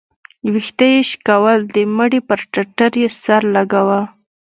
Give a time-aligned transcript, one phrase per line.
[0.51, 4.01] ويښته يې شكول د مړي پر ټټر يې سر لګاوه.